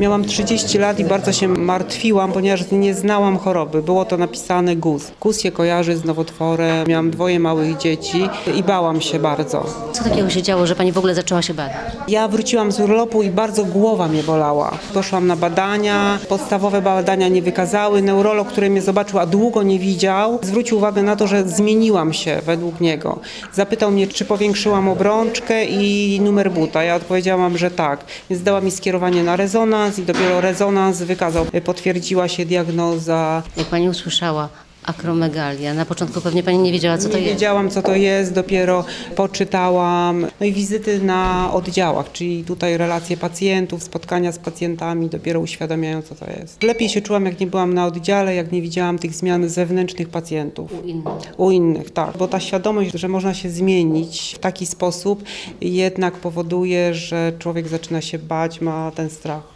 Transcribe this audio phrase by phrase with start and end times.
[0.00, 3.82] Miałam 30 lat i bardzo się martwiłam, ponieważ nie znałam choroby.
[3.82, 5.10] Było to napisane GUS.
[5.20, 6.86] GUS się kojarzy z nowotworem.
[6.88, 9.66] Miałam dwoje małych dzieci i bałam się bardzo.
[9.92, 11.76] Co takiego się działo, że pani w ogóle zaczęła się badać?
[12.08, 14.70] Ja wróciłam z urlopu i bardzo głowa mnie bolała.
[14.94, 18.02] Poszłam na badania, podstawowe badania nie wykazały.
[18.02, 22.40] Neurolog, który mnie zobaczył, a długo nie widział, zwrócił uwagę na to, że zmieniłam się
[22.46, 23.18] według niego.
[23.52, 26.84] Zapytał mnie, czy powiększyłam obrączkę i numer buta.
[26.84, 28.04] Ja odpowiedziałam, że tak.
[28.30, 31.46] Więc dała mi skierowanie na rezonans i dopiero rezonans wykazał.
[31.64, 33.42] Potwierdziła się diagnoza.
[33.56, 34.48] Jak pani usłyszała
[34.84, 37.34] akromegalia, na początku pewnie pani nie wiedziała, co to nie jest.
[37.34, 38.84] wiedziałam, co to jest, dopiero
[39.16, 40.26] poczytałam.
[40.40, 46.14] No i wizyty na oddziałach, czyli tutaj relacje pacjentów, spotkania z pacjentami, dopiero uświadamiają, co
[46.14, 46.62] to jest.
[46.62, 50.72] Lepiej się czułam, jak nie byłam na oddziale, jak nie widziałam tych zmian zewnętrznych pacjentów.
[50.84, 51.34] U innych.
[51.36, 52.16] U innych, tak.
[52.18, 55.24] Bo ta świadomość, że można się zmienić w taki sposób,
[55.60, 59.49] jednak powoduje, że człowiek zaczyna się bać, ma ten strach.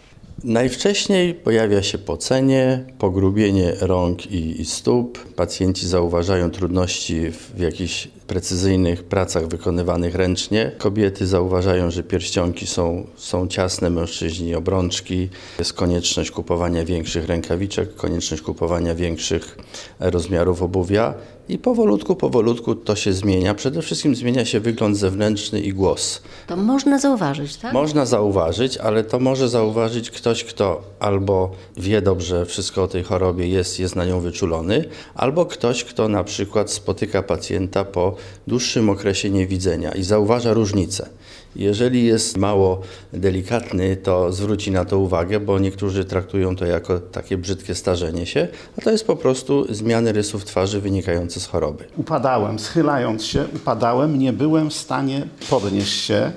[0.45, 5.35] Najwcześniej pojawia się pocenie, pogrubienie rąk i, i stóp.
[5.35, 10.73] Pacjenci zauważają trudności w jakichś precyzyjnych pracach wykonywanych ręcznie.
[10.79, 15.29] Kobiety zauważają, że pierścionki są, są ciasne, mężczyźni obrączki.
[15.59, 19.59] Jest konieczność kupowania większych rękawiczek, konieczność kupowania większych
[20.01, 21.15] rozmiarów obuwia.
[21.49, 23.55] I powolutku, powolutku to się zmienia.
[23.55, 26.23] Przede wszystkim zmienia się wygląd zewnętrzny i głos.
[26.47, 27.73] To można zauważyć, tak?
[27.73, 33.49] Można zauważyć, ale to może zauważyć ktoś, kto albo wie dobrze wszystko o tej chorobie,
[33.49, 38.14] jest, jest na nią wyczulony, albo ktoś, kto na przykład spotyka pacjenta po
[38.47, 41.09] dłuższym okresie niewidzenia i zauważa różnicę.
[41.57, 42.81] Jeżeli jest mało
[43.13, 48.49] delikatny, to zwróci na to uwagę, bo niektórzy traktują to jako takie brzydkie starzenie się,
[48.79, 51.85] a to jest po prostu zmiany rysów twarzy wynikające z choroby.
[51.97, 56.33] Upadałem, schylając się, upadałem, nie byłem w stanie podnieść się.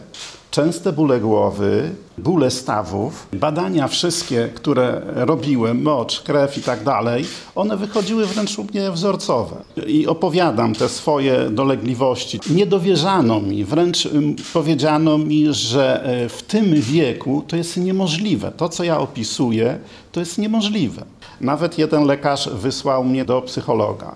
[0.51, 7.77] Częste bóle głowy, bóle stawów, badania wszystkie, które robiłem, mocz, krew i tak dalej, one
[7.77, 9.55] wychodziły wręcz u mnie wzorcowe.
[9.87, 12.39] I opowiadam te swoje dolegliwości.
[12.49, 14.07] Nie dowierzano mi, wręcz
[14.53, 18.51] powiedziano mi, że e, w tym wieku to jest niemożliwe.
[18.51, 19.79] To, co ja opisuję,
[20.11, 21.05] to jest niemożliwe.
[21.41, 24.15] Nawet jeden lekarz wysłał mnie do psychologa.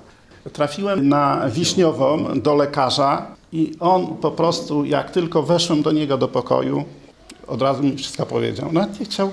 [0.53, 6.27] Trafiłem na Wiśniową do lekarza i on po prostu, jak tylko weszłem do niego do
[6.27, 6.83] pokoju,
[7.47, 8.71] od razu mi wszystko powiedział.
[8.71, 9.31] Nawet nie chciał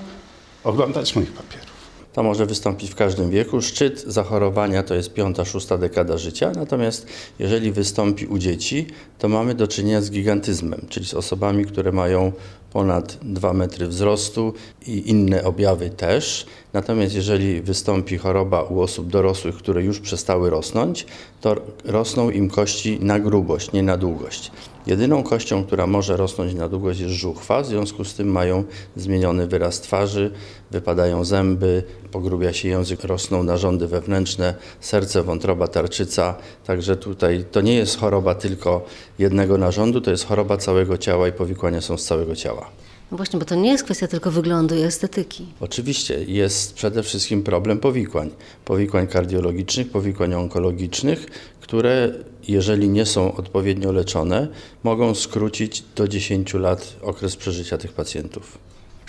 [0.63, 1.69] oglądać moich papierów.
[2.13, 3.61] To może wystąpić w każdym wieku.
[3.61, 7.07] Szczyt zachorowania to jest piąta, szósta dekada życia, natomiast
[7.39, 8.87] jeżeli wystąpi u dzieci,
[9.19, 12.31] to mamy do czynienia z gigantyzmem, czyli z osobami, które mają
[12.73, 14.53] ponad 2 metry wzrostu
[14.87, 16.45] i inne objawy też.
[16.73, 21.05] Natomiast jeżeli wystąpi choroba u osób dorosłych, które już przestały rosnąć,
[21.41, 24.51] to rosną im kości na grubość, nie na długość.
[24.87, 28.63] Jedyną kością, która może rosnąć na długość jest żuchwa, w związku z tym mają
[28.95, 30.31] zmieniony wyraz twarzy,
[30.71, 36.35] wypadają zęby, pogrubia się język, rosną narządy wewnętrzne, serce, wątroba, tarczyca.
[36.65, 38.85] Także tutaj to nie jest choroba tylko
[39.19, 42.58] jednego narządu, to jest choroba całego ciała i powikłania są z całego ciała.
[43.11, 45.45] No właśnie, bo to nie jest kwestia tylko wyglądu i estetyki.
[45.59, 48.29] Oczywiście jest przede wszystkim problem powikłań.
[48.65, 51.25] Powikłań kardiologicznych, powikłań onkologicznych,
[51.61, 52.13] które
[52.47, 54.47] jeżeli nie są odpowiednio leczone,
[54.83, 58.57] mogą skrócić do 10 lat okres przeżycia tych pacjentów.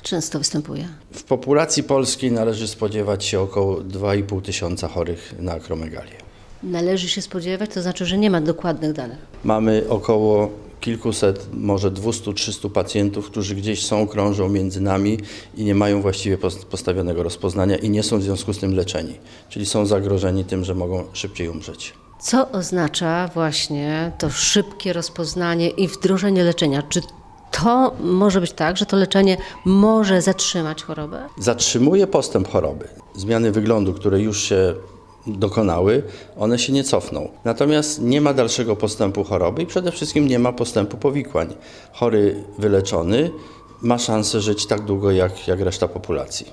[0.03, 0.89] Często występuje.
[1.13, 6.17] W populacji polskiej należy spodziewać się około 2,5 tysiąca chorych na akromegalię.
[6.63, 9.19] Należy się spodziewać, to znaczy, że nie ma dokładnych danych.
[9.45, 10.51] Mamy około
[10.81, 15.19] kilkuset, może 200-300 pacjentów, którzy gdzieś są, krążą między nami
[15.57, 16.39] i nie mają właściwie
[16.71, 19.15] postawionego rozpoznania i nie są w związku z tym leczeni,
[19.49, 21.95] czyli są zagrożeni tym, że mogą szybciej umrzeć.
[22.21, 26.83] Co oznacza właśnie to szybkie rozpoznanie i wdrożenie leczenia?
[26.83, 27.01] Czy
[27.51, 31.29] to może być tak, że to leczenie może zatrzymać chorobę?
[31.39, 32.89] Zatrzymuje postęp choroby.
[33.15, 34.75] Zmiany wyglądu, które już się
[35.27, 36.03] dokonały,
[36.37, 37.29] one się nie cofną.
[37.45, 41.55] Natomiast nie ma dalszego postępu choroby i przede wszystkim nie ma postępu powikłań.
[41.93, 43.31] Chory wyleczony
[43.83, 46.47] ma szansę żyć tak długo jak, jak reszta populacji.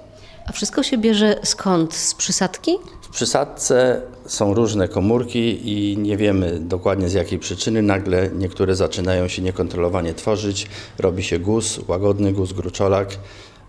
[0.48, 1.94] A wszystko się bierze skąd?
[1.94, 2.72] Z przysadki?
[3.02, 9.28] W przysadce są różne komórki i nie wiemy dokładnie z jakiej przyczyny nagle niektóre zaczynają
[9.28, 10.68] się niekontrolowanie tworzyć,
[11.00, 13.18] robi się guz, łagodny guz, gruczolak,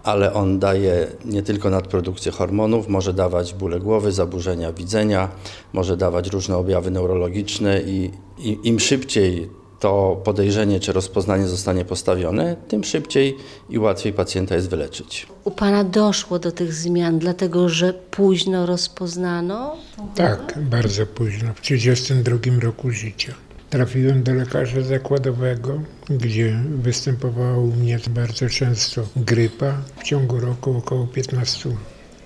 [0.05, 5.29] ale on daje nie tylko nadprodukcję hormonów, może dawać bóle głowy, zaburzenia widzenia,
[5.73, 9.49] może dawać różne objawy neurologiczne i, i im szybciej
[9.81, 13.37] to podejrzenie czy rozpoznanie zostanie postawione, tym szybciej
[13.71, 15.27] i łatwiej pacjenta jest wyleczyć.
[15.45, 19.77] U Pana doszło do tych zmian, dlatego że późno rozpoznano?
[20.15, 23.35] Tak, bardzo późno, w 32 roku życia.
[23.71, 31.07] Trafiłem do lekarza zakładowego, gdzie występowała u mnie bardzo często grypa, w ciągu roku około
[31.07, 31.71] 15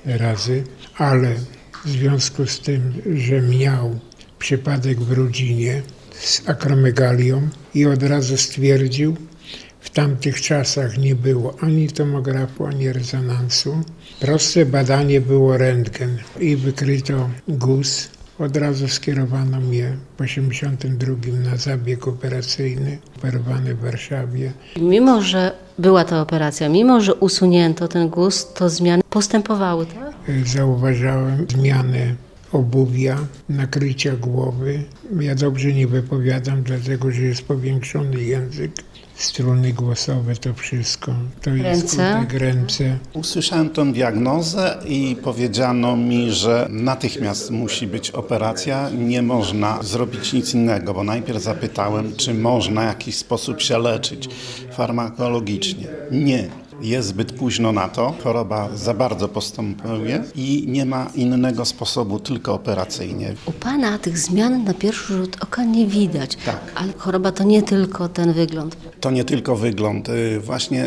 [0.05, 0.65] razy,
[0.97, 1.35] ale
[1.85, 3.99] w związku z tym, że miał
[4.39, 5.83] przypadek w rodzinie
[6.21, 9.17] z akromegalią i od razu stwierdził,
[9.81, 13.83] w tamtych czasach nie było ani tomografu, ani rezonansu.
[14.21, 18.09] Proste badanie było rentgen i wykryto guz.
[18.43, 21.15] Od razu skierowano mnie w 82
[21.50, 24.53] na zabieg operacyjny, operowany w Warszawie.
[24.81, 30.47] Mimo, że była ta operacja, mimo, że usunięto ten guz, to zmiany postępowały, tak?
[30.47, 32.17] Zauważałem zmiany
[32.53, 33.19] obuwia,
[33.49, 34.83] nakrycia głowy.
[35.21, 38.73] Ja dobrze nie wypowiadam, dlatego że jest powiększony język,
[39.23, 41.15] struny głosowe, to wszystko.
[41.43, 42.13] To jest Ręce?
[42.13, 42.99] skutek ręce.
[43.13, 50.55] Usłyszałem tą diagnozę i powiedziano mi, że natychmiast musi być operacja, nie można zrobić nic
[50.55, 54.29] innego, bo najpierw zapytałem, czy można w jakiś sposób się leczyć
[54.73, 55.87] farmakologicznie.
[56.11, 56.62] Nie.
[56.82, 62.55] Jest zbyt późno na to, choroba za bardzo postępuje i nie ma innego sposobu, tylko
[62.55, 63.34] operacyjnie.
[63.46, 66.73] U Pana tych zmian na pierwszy rzut oka nie widać, Tak.
[66.75, 68.76] ale choroba to nie tylko ten wygląd.
[69.00, 70.08] To nie tylko wygląd.
[70.08, 70.84] y, Właśnie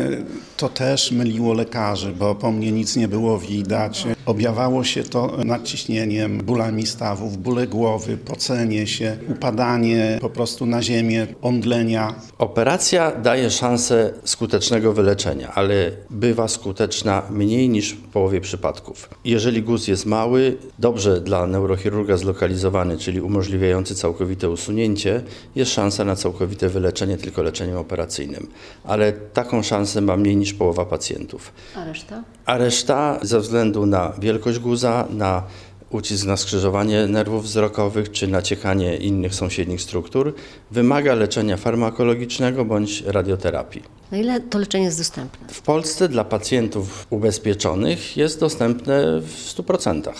[0.56, 4.06] to też myliło lekarzy, bo po mnie nic nie było widać.
[4.26, 11.26] Objawało się to nadciśnieniem, bólami stawów, bóle głowy, pocenie się, upadanie po prostu na ziemię,
[11.42, 12.14] omdlenia.
[12.38, 19.10] Operacja daje szansę skutecznego wyleczenia, ale bywa skuteczna mniej niż w połowie przypadków.
[19.24, 25.22] Jeżeli guz jest mały, dobrze dla neurochirurga zlokalizowany, czyli umożliwiający całkowite usunięcie,
[25.56, 28.48] jest szansa na całkowite wyleczenie tylko leczeniem operacyjnym.
[28.84, 31.52] Ale taką szansę ma mniej niż połowa pacjentów.
[31.76, 32.22] A reszta?
[32.46, 35.42] A reszta ze względu na wielkość guza, na
[35.90, 40.34] ucisk na skrzyżowanie nerwów wzrokowych czy naciekanie innych sąsiednich struktur
[40.70, 43.82] wymaga leczenia farmakologicznego bądź radioterapii.
[44.10, 45.48] Na ile to leczenie jest dostępne?
[45.48, 50.12] W Polsce dla pacjentów ubezpieczonych jest dostępne w 100%.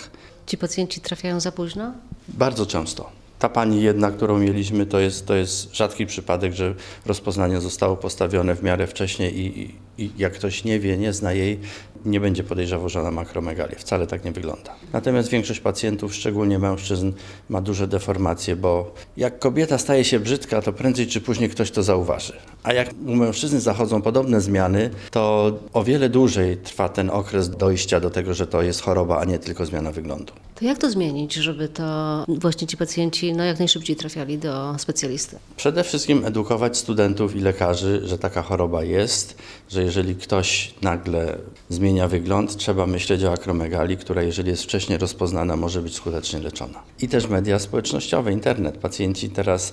[0.47, 1.93] Ci pacjenci trafiają za późno?
[2.29, 3.11] Bardzo często.
[3.39, 6.75] Ta pani jedna, którą mieliśmy, to jest, to jest rzadki przypadek, że
[7.07, 11.33] rozpoznanie zostało postawione w miarę wcześnie i, i, i jak ktoś nie wie, nie zna
[11.33, 11.61] jej,
[12.05, 13.77] nie będzie podejrzewał, że ona ma akromegalię.
[13.77, 14.75] Wcale tak nie wygląda.
[14.93, 17.13] Natomiast większość pacjentów, szczególnie mężczyzn,
[17.49, 21.83] ma duże deformacje, bo jak kobieta staje się brzydka, to prędzej czy później ktoś to
[21.83, 22.33] zauważy.
[22.63, 28.01] A jak u mężczyzny zachodzą podobne zmiany, to o wiele dłużej trwa ten okres dojścia
[28.01, 30.33] do tego, że to jest choroba, a nie tylko zmiana wyglądu.
[30.55, 35.37] To jak to zmienić, żeby to właśnie ci pacjenci no, jak najszybciej trafiali do specjalisty?
[35.57, 39.39] Przede wszystkim edukować studentów i lekarzy, że taka choroba jest,
[39.69, 41.39] że jeżeli ktoś nagle
[41.69, 46.83] zmienia wygląd, trzeba myśleć o akromegalii, która jeżeli jest wcześniej rozpoznana, może być skutecznie leczona.
[47.03, 48.79] I też media społecznościowe, internet.
[48.79, 49.73] Pacjenci teraz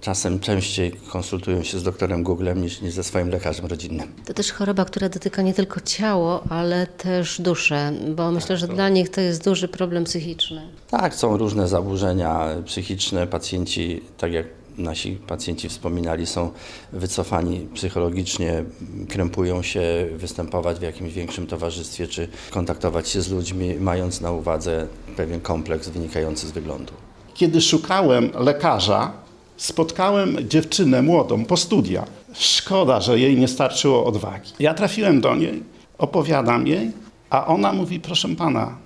[0.00, 4.12] czasem częściej konsultują się z doktorem Googlem niż, niż ze swoim lekarzem rodzinnym.
[4.24, 8.88] To też choroba, która dotyka nie tylko ciało, ale też duszę, bo myślę, że dla
[8.88, 10.62] nich to jest duży problem psychiczny.
[10.90, 13.26] Tak, są różne zaburzenia psychiczne.
[13.26, 14.46] Pacjenci, tak jak
[14.78, 16.50] nasi pacjenci wspominali, są
[16.92, 18.64] wycofani psychologicznie,
[19.08, 19.82] krępują się
[20.16, 24.86] występować w jakimś większym towarzystwie, czy kontaktować się z ludźmi, mając na uwadze
[25.16, 26.92] pewien kompleks wynikający z wyglądu.
[27.34, 29.12] Kiedy szukałem lekarza,
[29.56, 32.08] spotkałem dziewczynę młodą po studiach.
[32.32, 34.52] Szkoda, że jej nie starczyło odwagi.
[34.58, 35.62] Ja trafiłem do niej,
[35.98, 36.90] opowiadam jej,
[37.30, 38.76] a ona mówi: Proszę pana,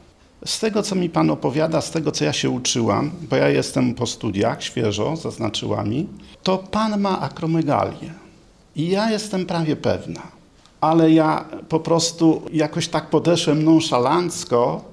[0.44, 3.94] z tego co mi pan opowiada, z tego co ja się uczyłam, bo ja jestem
[3.94, 6.06] po studiach, świeżo, zaznaczyła mi,
[6.42, 8.14] to pan ma akromegalię.
[8.76, 10.22] I ja jestem prawie pewna.
[10.80, 14.84] Ale ja po prostu jakoś tak podeszłem nonszalancko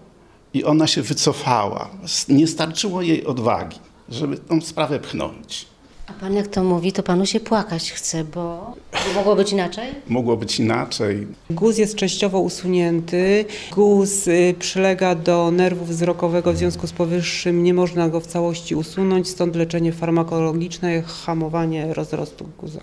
[0.54, 1.90] i ona się wycofała.
[2.30, 3.80] Nie starczyło jej odwagi,
[4.10, 5.73] żeby tą sprawę pchnąć.
[6.18, 8.76] A pan jak to mówi, to panu się płakać chce, bo
[9.16, 9.90] mogło być inaczej?
[10.08, 11.28] Mogło być inaczej.
[11.50, 13.46] Guz jest częściowo usunięty.
[13.72, 18.76] Guz y, przylega do nerwu wzrokowego, w związku z powyższym nie można go w całości
[18.76, 22.80] usunąć, stąd leczenie farmakologiczne, hamowanie rozrostu guza.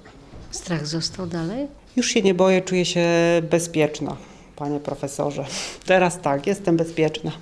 [0.50, 1.66] Strach został dalej?
[1.96, 3.06] Już się nie boję, czuję się
[3.50, 4.16] bezpieczna,
[4.56, 5.44] panie profesorze.
[5.87, 7.32] Teraz tak, jestem bezpieczna.